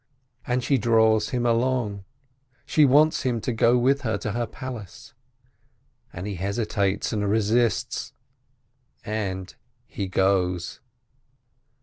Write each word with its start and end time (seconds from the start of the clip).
And 0.47 0.63
she 0.63 0.79
draws 0.79 1.29
him 1.29 1.45
along, 1.45 2.05
she 2.65 2.85
wants 2.85 3.21
him 3.21 3.39
to 3.41 3.53
go 3.53 3.77
with 3.77 4.01
her 4.01 4.17
to 4.17 4.31
her 4.31 4.47
palace. 4.47 5.13
And 6.11 6.25
he 6.25 6.37
hesitates 6.37 7.13
and 7.13 7.29
resists— 7.29 8.11
and 9.05 9.53
he 9.85 10.07
goes. 10.07 10.79